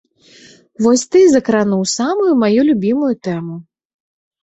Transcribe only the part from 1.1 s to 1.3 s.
ты